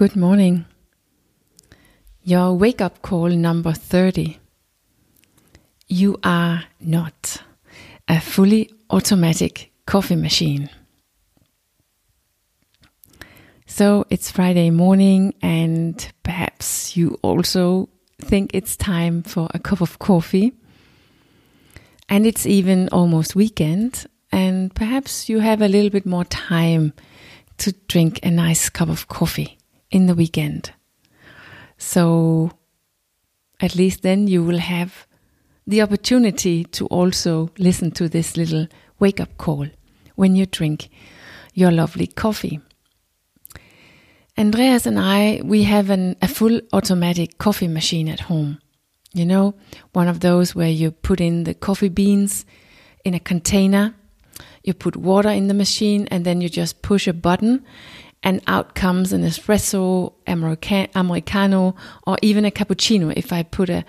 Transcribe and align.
Good 0.00 0.16
morning. 0.16 0.64
Your 2.22 2.54
wake 2.54 2.80
up 2.80 3.02
call 3.02 3.28
number 3.28 3.72
30. 3.74 4.38
You 5.88 6.18
are 6.24 6.64
not 6.80 7.42
a 8.08 8.18
fully 8.18 8.70
automatic 8.88 9.70
coffee 9.84 10.16
machine. 10.16 10.70
So 13.66 14.06
it's 14.08 14.30
Friday 14.30 14.70
morning, 14.70 15.34
and 15.42 16.10
perhaps 16.22 16.96
you 16.96 17.18
also 17.20 17.90
think 18.22 18.52
it's 18.54 18.76
time 18.76 19.22
for 19.22 19.48
a 19.52 19.58
cup 19.58 19.82
of 19.82 19.98
coffee. 19.98 20.54
And 22.08 22.24
it's 22.26 22.46
even 22.46 22.88
almost 22.88 23.36
weekend, 23.36 24.06
and 24.32 24.74
perhaps 24.74 25.28
you 25.28 25.40
have 25.40 25.60
a 25.60 25.68
little 25.68 25.90
bit 25.90 26.06
more 26.06 26.24
time 26.24 26.94
to 27.58 27.72
drink 27.86 28.20
a 28.22 28.30
nice 28.30 28.70
cup 28.70 28.88
of 28.88 29.06
coffee 29.06 29.58
in 29.90 30.06
the 30.06 30.14
weekend. 30.14 30.72
So 31.78 32.52
at 33.60 33.74
least 33.74 34.02
then 34.02 34.26
you 34.26 34.42
will 34.44 34.58
have 34.58 35.06
the 35.66 35.82
opportunity 35.82 36.64
to 36.64 36.86
also 36.86 37.50
listen 37.58 37.90
to 37.92 38.08
this 38.08 38.36
little 38.36 38.66
wake 38.98 39.20
up 39.20 39.36
call 39.38 39.66
when 40.16 40.36
you 40.36 40.46
drink 40.46 40.90
your 41.54 41.70
lovely 41.70 42.06
coffee. 42.06 42.60
Andreas 44.38 44.86
and 44.86 44.98
I, 44.98 45.40
we 45.44 45.64
have 45.64 45.90
an, 45.90 46.16
a 46.22 46.28
full 46.28 46.60
automatic 46.72 47.38
coffee 47.38 47.68
machine 47.68 48.08
at 48.08 48.20
home. 48.20 48.58
You 49.12 49.26
know, 49.26 49.54
one 49.92 50.08
of 50.08 50.20
those 50.20 50.54
where 50.54 50.68
you 50.68 50.92
put 50.92 51.20
in 51.20 51.44
the 51.44 51.54
coffee 51.54 51.88
beans 51.88 52.46
in 53.04 53.12
a 53.14 53.20
container, 53.20 53.94
you 54.62 54.72
put 54.72 54.96
water 54.96 55.30
in 55.30 55.48
the 55.48 55.54
machine, 55.54 56.06
and 56.10 56.24
then 56.24 56.40
you 56.40 56.48
just 56.48 56.80
push 56.82 57.08
a 57.08 57.12
button, 57.12 57.64
and 58.22 58.42
out 58.46 58.74
comes 58.74 59.12
an 59.12 59.22
espresso, 59.22 60.12
americano, 60.26 61.74
or 62.06 62.18
even 62.22 62.44
a 62.44 62.50
cappuccino. 62.50 63.12
If 63.16 63.32
I 63.32 63.42
put 63.42 63.70
a, 63.70 63.84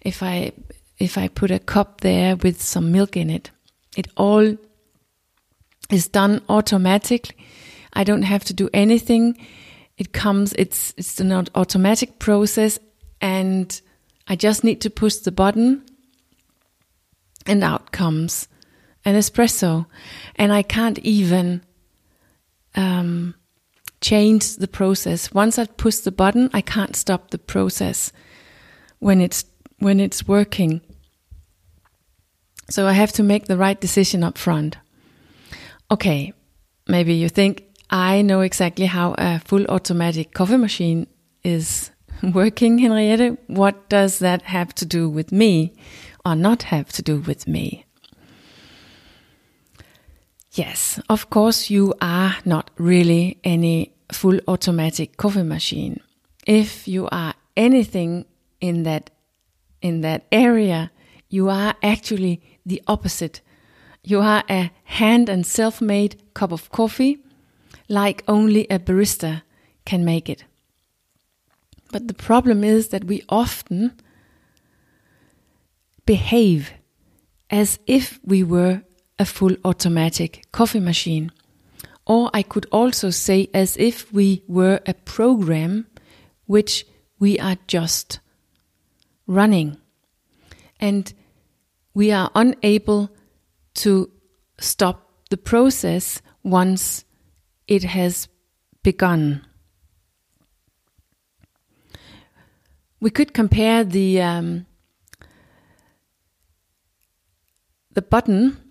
if 0.00 0.22
I, 0.22 0.52
if 0.98 1.18
I 1.18 1.28
put 1.28 1.50
a 1.50 1.58
cup 1.58 2.00
there 2.00 2.36
with 2.36 2.62
some 2.62 2.92
milk 2.92 3.16
in 3.16 3.30
it, 3.30 3.50
it 3.96 4.08
all 4.16 4.56
is 5.90 6.08
done 6.08 6.40
automatically. 6.48 7.36
I 7.92 8.04
don't 8.04 8.22
have 8.22 8.44
to 8.44 8.54
do 8.54 8.68
anything. 8.72 9.38
It 9.96 10.12
comes. 10.12 10.52
It's 10.54 10.92
it's 10.96 11.20
an 11.20 11.32
automatic 11.54 12.18
process, 12.18 12.78
and 13.20 13.80
I 14.26 14.34
just 14.34 14.64
need 14.64 14.80
to 14.80 14.90
push 14.90 15.16
the 15.16 15.30
button, 15.30 15.84
and 17.46 17.62
out 17.62 17.92
comes 17.92 18.48
an 19.04 19.14
espresso, 19.14 19.86
and 20.36 20.52
I 20.52 20.62
can't 20.62 20.98
even. 21.00 21.62
Um, 22.74 23.34
change 24.04 24.56
the 24.56 24.68
process. 24.68 25.32
Once 25.32 25.58
I 25.58 25.64
push 25.64 25.96
the 25.96 26.12
button, 26.12 26.50
I 26.52 26.60
can't 26.60 26.94
stop 26.94 27.30
the 27.30 27.38
process 27.38 28.12
when 28.98 29.20
it's 29.20 29.44
when 29.78 29.98
it's 29.98 30.28
working. 30.28 30.82
So 32.70 32.86
I 32.86 32.92
have 32.92 33.12
to 33.12 33.22
make 33.22 33.46
the 33.46 33.56
right 33.56 33.80
decision 33.80 34.22
up 34.22 34.36
front. 34.36 34.76
Okay, 35.90 36.32
maybe 36.86 37.14
you 37.14 37.28
think 37.28 37.64
I 37.90 38.22
know 38.22 38.40
exactly 38.42 38.86
how 38.86 39.14
a 39.16 39.38
full 39.38 39.64
automatic 39.66 40.34
coffee 40.34 40.58
machine 40.58 41.06
is 41.42 41.90
working, 42.22 42.78
Henriette. 42.78 43.38
What 43.46 43.88
does 43.88 44.18
that 44.18 44.42
have 44.42 44.74
to 44.74 44.86
do 44.86 45.08
with 45.08 45.32
me 45.32 45.72
or 46.26 46.36
not 46.36 46.64
have 46.64 46.92
to 46.92 47.02
do 47.02 47.20
with 47.20 47.46
me? 47.48 47.86
Yes, 50.52 51.00
of 51.08 51.30
course, 51.30 51.68
you 51.68 51.94
are 52.00 52.36
not 52.44 52.70
really 52.78 53.40
any 53.42 53.93
full 54.12 54.38
automatic 54.46 55.16
coffee 55.16 55.42
machine. 55.42 56.00
If 56.46 56.86
you 56.86 57.08
are 57.10 57.34
anything 57.56 58.26
in 58.60 58.82
that 58.84 59.10
in 59.80 60.00
that 60.00 60.24
area, 60.32 60.90
you 61.28 61.48
are 61.48 61.74
actually 61.82 62.40
the 62.64 62.82
opposite. 62.86 63.40
You 64.02 64.20
are 64.20 64.42
a 64.48 64.70
hand 64.84 65.28
and 65.28 65.46
self-made 65.46 66.22
cup 66.34 66.52
of 66.52 66.70
coffee 66.70 67.18
like 67.88 68.24
only 68.26 68.66
a 68.70 68.78
barista 68.78 69.42
can 69.84 70.04
make 70.04 70.28
it. 70.28 70.44
But 71.92 72.08
the 72.08 72.14
problem 72.14 72.64
is 72.64 72.88
that 72.88 73.04
we 73.04 73.22
often 73.28 73.92
behave 76.06 76.72
as 77.50 77.78
if 77.86 78.18
we 78.24 78.42
were 78.42 78.82
a 79.18 79.24
full 79.24 79.56
automatic 79.64 80.44
coffee 80.50 80.80
machine. 80.80 81.30
Or 82.06 82.30
I 82.34 82.42
could 82.42 82.66
also 82.70 83.10
say 83.10 83.48
as 83.54 83.76
if 83.76 84.12
we 84.12 84.42
were 84.46 84.80
a 84.86 84.94
program 84.94 85.86
which 86.46 86.86
we 87.18 87.38
are 87.38 87.56
just 87.66 88.20
running. 89.26 89.78
And 90.78 91.12
we 91.94 92.10
are 92.12 92.30
unable 92.34 93.10
to 93.74 94.10
stop 94.58 95.10
the 95.30 95.36
process 95.36 96.20
once 96.42 97.04
it 97.66 97.84
has 97.84 98.28
begun. 98.82 99.46
We 103.00 103.10
could 103.10 103.32
compare 103.34 103.84
the 103.84 104.20
um, 104.20 104.66
the 107.92 108.02
button 108.02 108.63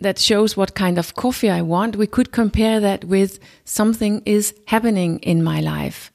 that 0.00 0.18
shows 0.18 0.56
what 0.56 0.74
kind 0.74 0.98
of 0.98 1.14
coffee 1.14 1.50
I 1.50 1.62
want, 1.62 1.96
we 1.96 2.06
could 2.06 2.32
compare 2.32 2.80
that 2.80 3.04
with 3.04 3.38
something 3.64 4.22
is 4.26 4.54
happening 4.66 5.18
in 5.20 5.42
my 5.42 5.60
life. 5.60 6.12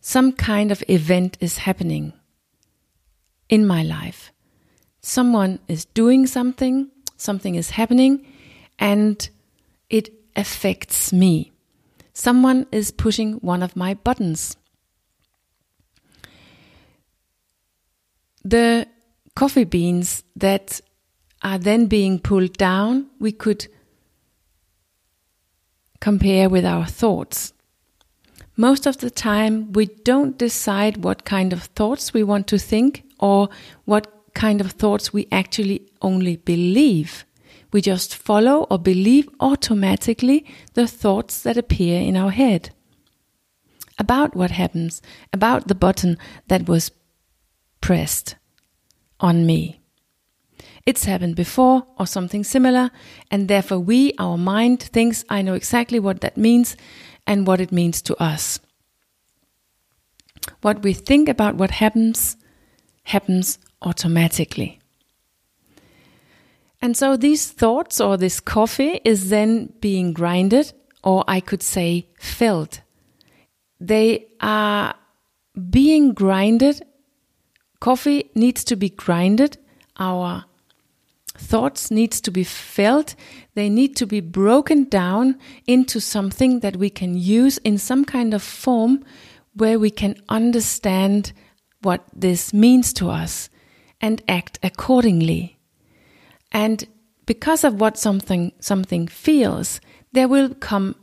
Some 0.00 0.32
kind 0.32 0.70
of 0.70 0.84
event 0.88 1.36
is 1.40 1.58
happening 1.58 2.12
in 3.48 3.66
my 3.66 3.82
life. 3.82 4.30
Someone 5.00 5.58
is 5.68 5.84
doing 5.84 6.26
something, 6.26 6.90
something 7.16 7.54
is 7.54 7.70
happening, 7.70 8.26
and 8.78 9.28
it 9.88 10.10
affects 10.36 11.12
me. 11.12 11.52
Someone 12.12 12.66
is 12.72 12.90
pushing 12.90 13.34
one 13.34 13.62
of 13.62 13.76
my 13.76 13.94
buttons. 13.94 14.56
The 18.44 18.86
coffee 19.34 19.64
beans 19.64 20.22
that 20.36 20.80
are 21.42 21.58
then 21.58 21.86
being 21.86 22.18
pulled 22.18 22.54
down, 22.54 23.06
we 23.18 23.32
could 23.32 23.66
compare 26.00 26.48
with 26.48 26.64
our 26.64 26.86
thoughts. 26.86 27.52
Most 28.56 28.86
of 28.86 28.98
the 28.98 29.10
time, 29.10 29.72
we 29.72 29.86
don't 29.86 30.38
decide 30.38 31.04
what 31.04 31.24
kind 31.24 31.52
of 31.52 31.64
thoughts 31.64 32.14
we 32.14 32.22
want 32.22 32.46
to 32.48 32.58
think 32.58 33.04
or 33.20 33.48
what 33.84 34.06
kind 34.34 34.60
of 34.60 34.72
thoughts 34.72 35.12
we 35.12 35.26
actually 35.30 35.82
only 36.00 36.36
believe. 36.36 37.24
We 37.72 37.80
just 37.80 38.14
follow 38.14 38.66
or 38.70 38.78
believe 38.78 39.28
automatically 39.40 40.46
the 40.74 40.86
thoughts 40.86 41.42
that 41.42 41.58
appear 41.58 42.00
in 42.00 42.16
our 42.16 42.30
head 42.30 42.70
about 43.98 44.36
what 44.36 44.50
happens, 44.50 45.02
about 45.32 45.68
the 45.68 45.74
button 45.74 46.18
that 46.48 46.68
was 46.68 46.90
pressed 47.80 48.36
on 49.20 49.46
me. 49.46 49.80
It's 50.86 51.04
happened 51.04 51.34
before 51.34 51.84
or 51.98 52.06
something 52.06 52.44
similar, 52.44 52.92
and 53.30 53.48
therefore 53.48 53.80
we, 53.80 54.12
our 54.18 54.38
mind, 54.38 54.80
thinks 54.80 55.24
I 55.28 55.42
know 55.42 55.54
exactly 55.54 55.98
what 55.98 56.20
that 56.20 56.36
means 56.36 56.76
and 57.26 57.44
what 57.46 57.60
it 57.60 57.72
means 57.72 58.00
to 58.02 58.16
us. 58.22 58.60
What 60.62 60.82
we 60.84 60.92
think 60.92 61.28
about 61.28 61.56
what 61.56 61.72
happens 61.72 62.36
happens 63.02 63.58
automatically. 63.82 64.80
And 66.80 66.96
so 66.96 67.16
these 67.16 67.50
thoughts 67.50 68.00
or 68.00 68.16
this 68.16 68.38
coffee 68.38 69.00
is 69.04 69.28
then 69.28 69.72
being 69.80 70.12
grinded, 70.12 70.72
or 71.02 71.24
I 71.26 71.40
could 71.40 71.62
say 71.62 72.06
filled. 72.18 72.80
They 73.80 74.26
are 74.40 74.94
being 75.70 76.12
grinded. 76.12 76.84
Coffee 77.80 78.30
needs 78.34 78.62
to 78.64 78.76
be 78.76 78.90
grinded. 78.90 79.58
Our 79.98 80.44
thoughts 81.38 81.90
needs 81.90 82.20
to 82.22 82.30
be 82.30 82.44
felt. 82.44 83.14
They 83.54 83.68
need 83.68 83.96
to 83.96 84.06
be 84.06 84.20
broken 84.20 84.84
down 84.84 85.38
into 85.66 86.00
something 86.00 86.60
that 86.60 86.76
we 86.76 86.90
can 86.90 87.16
use 87.16 87.58
in 87.58 87.78
some 87.78 88.04
kind 88.04 88.34
of 88.34 88.42
form 88.42 89.04
where 89.54 89.78
we 89.78 89.90
can 89.90 90.16
understand 90.28 91.32
what 91.82 92.04
this 92.14 92.52
means 92.52 92.92
to 92.94 93.10
us 93.10 93.48
and 94.00 94.22
act 94.28 94.58
accordingly. 94.62 95.58
And 96.52 96.86
because 97.26 97.64
of 97.64 97.80
what 97.80 97.98
something 97.98 98.52
something 98.60 99.08
feels 99.08 99.80
there 100.12 100.28
will 100.28 100.54
come 100.54 100.94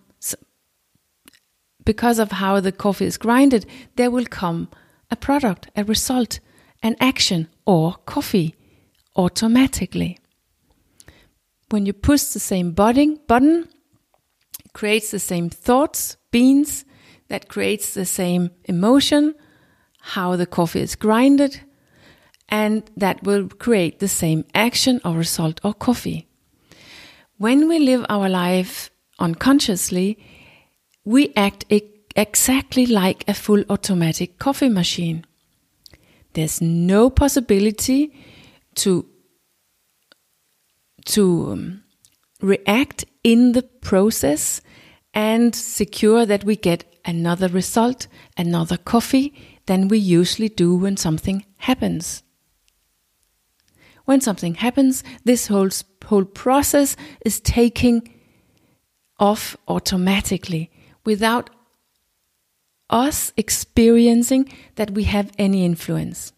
because 1.85 2.17
of 2.17 2.31
how 2.31 2.59
the 2.59 2.71
coffee 2.71 3.05
is 3.05 3.17
grinded 3.17 3.65
there 3.95 4.09
will 4.09 4.25
come 4.25 4.69
a 5.11 5.15
product 5.15 5.69
a 5.75 5.83
result 5.83 6.39
an 6.81 6.95
action 6.99 7.47
or 7.65 7.95
coffee 8.05 8.55
automatically 9.15 10.17
when 11.73 11.87
you 11.87 11.93
push 11.93 12.21
the 12.25 12.39
same 12.39 12.71
button, 12.71 13.19
button, 13.25 13.67
creates 14.73 15.09
the 15.09 15.17
same 15.17 15.49
thoughts, 15.49 16.17
beans, 16.29 16.85
that 17.29 17.49
creates 17.49 17.95
the 17.95 18.05
same 18.05 18.51
emotion, 18.65 19.33
how 19.99 20.35
the 20.35 20.45
coffee 20.45 20.81
is 20.81 20.95
grinded, 20.95 21.61
and 22.47 22.83
that 22.95 23.23
will 23.23 23.47
create 23.47 23.97
the 23.97 24.07
same 24.07 24.45
action 24.53 25.01
or 25.03 25.15
result 25.15 25.59
or 25.63 25.73
coffee. 25.73 26.27
When 27.39 27.67
we 27.67 27.79
live 27.79 28.05
our 28.07 28.29
life 28.29 28.91
unconsciously, 29.17 30.19
we 31.03 31.33
act 31.35 31.65
exactly 32.15 32.85
like 32.85 33.23
a 33.27 33.33
full 33.33 33.63
automatic 33.67 34.37
coffee 34.37 34.69
machine. 34.69 35.25
There's 36.33 36.61
no 36.61 37.09
possibility 37.09 38.13
to 38.75 39.07
to 41.05 41.51
um, 41.51 41.83
react 42.41 43.05
in 43.23 43.53
the 43.53 43.63
process 43.63 44.61
and 45.13 45.55
secure 45.55 46.25
that 46.25 46.43
we 46.43 46.55
get 46.55 46.85
another 47.05 47.47
result, 47.47 48.07
another 48.37 48.77
coffee 48.77 49.33
than 49.65 49.87
we 49.87 49.97
usually 49.97 50.49
do 50.49 50.75
when 50.75 50.97
something 50.97 51.45
happens. 51.57 52.23
When 54.05 54.19
something 54.19 54.55
happens, 54.55 55.03
this 55.23 55.47
whole, 55.47 55.69
whole 56.05 56.25
process 56.25 56.97
is 57.25 57.39
taking 57.39 58.13
off 59.19 59.55
automatically 59.67 60.71
without 61.05 61.49
us 62.89 63.31
experiencing 63.37 64.51
that 64.75 64.91
we 64.91 65.03
have 65.03 65.31
any 65.37 65.63
influence. 65.63 66.33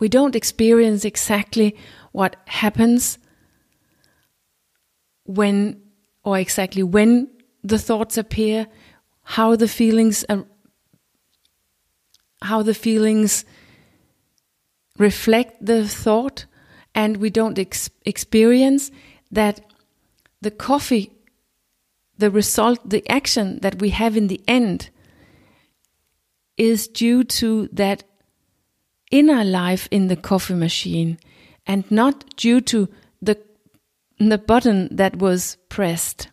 We 0.00 0.08
don't 0.08 0.34
experience 0.34 1.04
exactly 1.04 1.76
what 2.12 2.36
happens 2.46 3.18
when, 5.24 5.82
or 6.24 6.38
exactly 6.38 6.82
when 6.82 7.28
the 7.62 7.78
thoughts 7.78 8.16
appear, 8.16 8.66
how 9.22 9.54
the 9.54 9.68
feelings, 9.68 10.24
uh, 10.28 10.42
how 12.42 12.62
the 12.62 12.74
feelings 12.74 13.44
reflect 14.98 15.64
the 15.64 15.86
thought, 15.86 16.46
and 16.94 17.18
we 17.18 17.30
don't 17.30 17.58
ex- 17.58 17.90
experience 18.04 18.90
that 19.30 19.60
the 20.40 20.50
coffee, 20.50 21.12
the 22.16 22.30
result, 22.30 22.88
the 22.88 23.08
action 23.08 23.60
that 23.60 23.80
we 23.80 23.90
have 23.90 24.16
in 24.16 24.28
the 24.28 24.40
end 24.48 24.88
is 26.56 26.88
due 26.88 27.22
to 27.24 27.68
that 27.72 28.04
inner 29.10 29.44
life 29.44 29.88
in 29.90 30.08
the 30.08 30.16
coffee 30.16 30.54
machine 30.54 31.18
and 31.66 31.90
not 31.90 32.36
due 32.36 32.60
to 32.60 32.88
the, 33.20 33.38
the 34.18 34.38
button 34.38 34.88
that 34.94 35.16
was 35.16 35.56
pressed. 35.68 36.28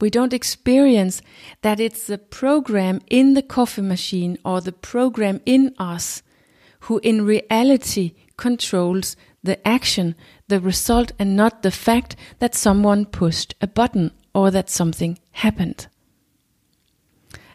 We 0.00 0.10
don't 0.10 0.32
experience 0.32 1.22
that 1.62 1.80
it's 1.80 2.06
the 2.06 2.18
program 2.18 3.00
in 3.08 3.34
the 3.34 3.42
coffee 3.42 3.82
machine 3.82 4.38
or 4.44 4.60
the 4.60 4.72
program 4.72 5.40
in 5.46 5.74
us 5.78 6.22
who 6.80 6.98
in 6.98 7.24
reality 7.24 8.12
controls 8.36 9.16
the 9.42 9.66
action, 9.66 10.14
the 10.48 10.60
result, 10.60 11.12
and 11.18 11.36
not 11.36 11.62
the 11.62 11.70
fact 11.70 12.16
that 12.40 12.54
someone 12.54 13.06
pushed 13.06 13.54
a 13.60 13.66
button 13.66 14.10
or 14.34 14.50
that 14.50 14.68
something 14.68 15.18
happened. 15.32 15.86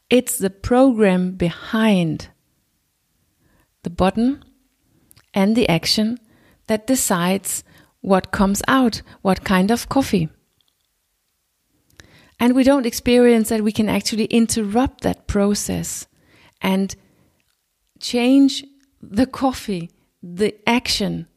It's 0.09 0.37
the 0.37 0.49
program 0.49 1.33
behind 1.33 2.29
the 3.83 3.89
button 3.89 4.43
and 5.33 5.55
the 5.55 5.69
action 5.69 6.17
that 6.67 6.87
decides 6.87 7.63
what 8.01 8.31
comes 8.31 8.61
out, 8.67 9.01
what 9.21 9.43
kind 9.43 9.71
of 9.71 9.89
coffee. 9.89 10.29
And 12.39 12.55
we 12.55 12.63
don't 12.63 12.85
experience 12.85 13.49
that 13.49 13.63
we 13.63 13.71
can 13.71 13.89
actually 13.89 14.25
interrupt 14.25 15.01
that 15.01 15.27
process 15.27 16.07
and 16.61 16.95
change 17.99 18.63
the 19.01 19.27
coffee, 19.27 19.91
the 20.23 20.55
action, 20.67 21.27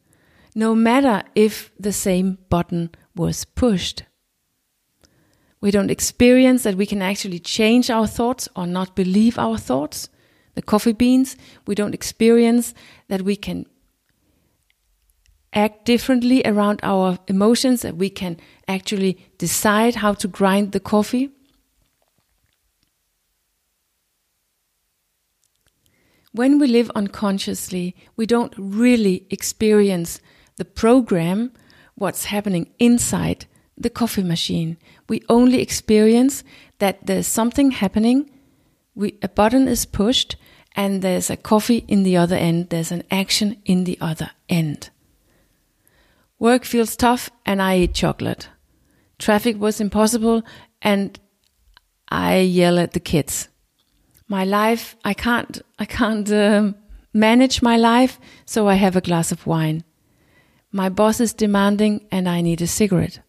no 0.55 0.73
matter 0.73 1.23
if 1.35 1.71
the 1.79 1.91
same 1.91 2.37
button 2.49 2.89
was 3.15 3.45
pushed. 3.45 4.03
We 5.63 5.71
don't 5.71 5.89
experience 5.89 6.63
that 6.63 6.75
we 6.75 6.85
can 6.85 7.01
actually 7.01 7.39
change 7.39 7.89
our 7.89 8.05
thoughts 8.05 8.49
or 8.53 8.67
not 8.67 8.97
believe 8.97 9.39
our 9.39 9.57
thoughts. 9.57 10.09
The 10.55 10.61
coffee 10.61 10.91
beans, 10.91 11.37
we 11.65 11.73
don't 11.73 11.93
experience 11.93 12.73
that 13.07 13.21
we 13.21 13.37
can 13.37 13.65
act 15.53 15.85
differently 15.85 16.41
around 16.43 16.81
our 16.83 17.17
emotions, 17.29 17.81
that 17.83 17.95
we 17.95 18.09
can 18.09 18.41
actually 18.67 19.25
decide 19.37 19.95
how 19.95 20.13
to 20.15 20.27
grind 20.27 20.73
the 20.73 20.81
coffee. 20.81 21.29
When 26.33 26.59
we 26.59 26.67
live 26.67 26.91
unconsciously, 26.93 27.95
we 28.17 28.25
don't 28.25 28.53
really 28.57 29.25
experience 29.29 30.19
the 30.57 30.65
program, 30.65 31.53
what's 31.95 32.25
happening 32.25 32.69
inside 32.79 33.45
the 33.77 33.89
coffee 33.89 34.23
machine. 34.23 34.77
We 35.09 35.23
only 35.29 35.61
experience 35.61 36.43
that 36.79 37.05
there's 37.05 37.27
something 37.27 37.71
happening, 37.71 38.29
we, 38.95 39.17
a 39.21 39.27
button 39.27 39.67
is 39.67 39.85
pushed, 39.85 40.35
and 40.75 41.01
there's 41.01 41.29
a 41.29 41.37
coffee 41.37 41.85
in 41.87 42.03
the 42.03 42.17
other 42.17 42.35
end, 42.35 42.69
there's 42.69 42.91
an 42.91 43.03
action 43.11 43.61
in 43.65 43.83
the 43.83 43.97
other 44.01 44.31
end. 44.49 44.89
Work 46.39 46.65
feels 46.65 46.95
tough 46.95 47.29
and 47.45 47.61
I 47.61 47.77
eat 47.77 47.93
chocolate. 47.93 48.49
Traffic 49.19 49.59
was 49.59 49.79
impossible 49.79 50.43
and 50.81 51.17
I 52.09 52.39
yell 52.39 52.79
at 52.79 52.91
the 52.91 52.99
kids. 52.99 53.47
My 54.27 54.43
life, 54.43 54.95
I 55.05 55.13
can't, 55.13 55.61
I 55.79 55.85
can't 55.85 56.29
um, 56.31 56.75
manage 57.13 57.61
my 57.61 57.77
life, 57.77 58.19
so 58.45 58.67
I 58.67 58.75
have 58.75 58.95
a 58.95 59.01
glass 59.01 59.31
of 59.31 59.45
wine. 59.45 59.83
My 60.71 60.89
boss 60.89 61.19
is 61.19 61.33
demanding 61.33 62.05
and 62.11 62.27
I 62.27 62.41
need 62.41 62.61
a 62.61 62.67
cigarette. 62.67 63.19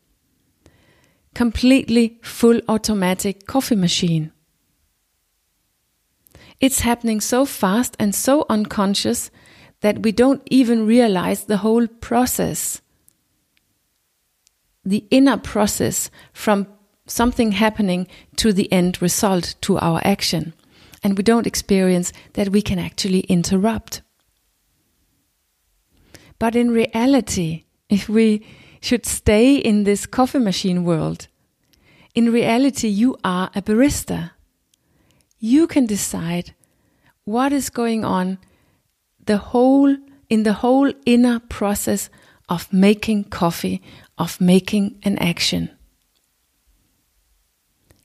Completely 1.34 2.18
full 2.22 2.60
automatic 2.68 3.46
coffee 3.46 3.76
machine. 3.76 4.32
It's 6.60 6.80
happening 6.80 7.20
so 7.20 7.44
fast 7.44 7.96
and 7.98 8.14
so 8.14 8.46
unconscious 8.48 9.30
that 9.80 10.02
we 10.02 10.12
don't 10.12 10.42
even 10.46 10.86
realize 10.86 11.44
the 11.44 11.58
whole 11.58 11.86
process 11.86 12.80
the 14.84 15.06
inner 15.10 15.36
process 15.36 16.10
from 16.32 16.66
something 17.06 17.52
happening 17.52 18.06
to 18.36 18.52
the 18.52 18.70
end 18.72 19.00
result, 19.00 19.54
to 19.62 19.78
our 19.78 20.00
action. 20.04 20.52
And 21.02 21.16
we 21.16 21.22
don't 21.22 21.46
experience 21.46 22.12
that 22.34 22.50
we 22.50 22.62
can 22.62 22.78
actually 22.78 23.20
interrupt. 23.20 24.02
But 26.38 26.56
in 26.56 26.70
reality, 26.70 27.64
if 27.88 28.08
we 28.08 28.46
should 28.84 29.06
stay 29.06 29.56
in 29.56 29.84
this 29.84 30.04
coffee 30.04 30.38
machine 30.38 30.84
world, 30.84 31.28
in 32.14 32.30
reality, 32.30 32.86
you 32.86 33.16
are 33.24 33.50
a 33.54 33.62
barista. 33.62 34.32
You 35.38 35.66
can 35.66 35.86
decide 35.86 36.54
what 37.24 37.50
is 37.50 37.70
going 37.70 38.04
on 38.04 38.38
the 39.24 39.38
whole 39.38 39.96
in 40.28 40.42
the 40.42 40.52
whole 40.52 40.92
inner 41.06 41.38
process 41.40 42.10
of 42.48 42.70
making 42.72 43.24
coffee, 43.24 43.80
of 44.18 44.38
making 44.38 44.98
an 45.02 45.16
action. 45.18 45.70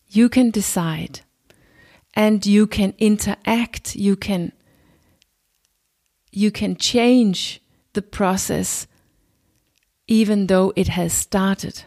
You 0.08 0.30
can 0.30 0.50
decide 0.50 1.22
and 2.14 2.46
you 2.46 2.68
can 2.68 2.94
interact, 2.98 3.98
you 3.98 4.16
can 4.16 4.54
you 6.32 6.52
can 6.52 6.78
change 6.78 7.62
the 7.94 8.02
process 8.02 8.88
even 10.10 10.48
though 10.48 10.74
it 10.75 10.88
has 10.88 11.13
started. 11.13 11.84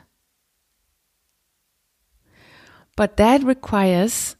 But 2.96 3.16
that 3.16 3.42
requires 3.42 4.36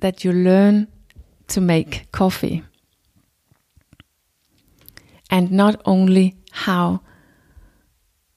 that 0.00 0.24
you 0.24 0.32
learn 0.32 0.86
to 1.48 1.60
make 1.60 2.10
coffee. 2.12 2.62
And 5.30 5.50
not 5.50 5.82
only 5.84 6.36
how 6.52 7.00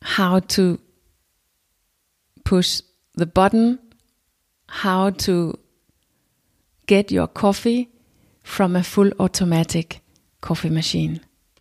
how 0.01 0.39
to 0.39 0.79
push 2.43 2.81
the 3.13 3.27
button, 3.27 3.77
how 4.67 5.11
to 5.11 5.59
get 6.87 7.11
your 7.11 7.27
coffee 7.27 7.89
from 8.41 8.75
a 8.75 8.83
full 8.83 9.11
automatic 9.19 10.01
coffee 10.41 10.71
machine. 10.71 11.21